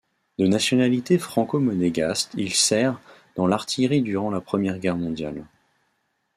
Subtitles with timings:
[0.39, 2.99] De nationalité franco-monégasque, il sert
[3.35, 5.45] dans l'artillerie durant la Première Guerre mondiale.